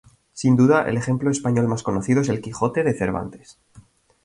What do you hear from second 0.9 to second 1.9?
ejemplo español más